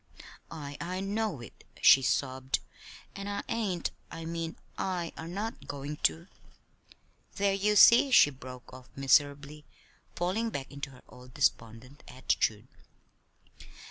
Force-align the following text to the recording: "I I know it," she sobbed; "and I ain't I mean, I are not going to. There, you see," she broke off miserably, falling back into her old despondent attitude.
"I 0.49 0.77
I 0.81 0.99
know 0.99 1.41
it," 1.41 1.63
she 1.79 2.01
sobbed; 2.01 2.57
"and 3.15 3.29
I 3.29 3.43
ain't 3.47 3.91
I 4.09 4.25
mean, 4.25 4.55
I 4.75 5.13
are 5.15 5.27
not 5.27 5.67
going 5.67 5.97
to. 5.97 6.25
There, 7.35 7.53
you 7.53 7.75
see," 7.75 8.09
she 8.09 8.31
broke 8.31 8.73
off 8.73 8.89
miserably, 8.95 9.63
falling 10.15 10.49
back 10.49 10.71
into 10.71 10.89
her 10.89 11.03
old 11.07 11.35
despondent 11.35 12.01
attitude. 12.07 12.67